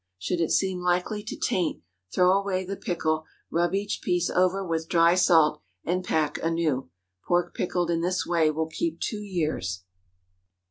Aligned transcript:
Should 0.17 0.41
it 0.41 0.49
seem 0.49 0.81
likely 0.81 1.21
to 1.21 1.37
taint, 1.37 1.83
throw 2.11 2.31
away 2.31 2.65
the 2.65 2.75
pickle, 2.75 3.25
rub 3.51 3.75
each 3.75 4.01
piece 4.01 4.31
over 4.31 4.65
with 4.65 4.89
dry 4.89 5.13
salt, 5.13 5.61
and 5.83 6.03
pack 6.03 6.39
anew. 6.39 6.89
Pork 7.27 7.53
pickled 7.53 7.91
in 7.91 8.01
this 8.01 8.25
way 8.25 8.49
will 8.49 8.65
keep 8.65 8.99
two 8.99 9.21
years. 9.21 9.83